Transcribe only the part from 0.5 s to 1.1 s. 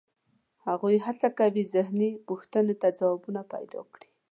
هغوی